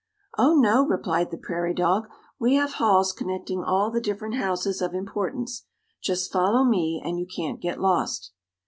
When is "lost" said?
7.79-8.31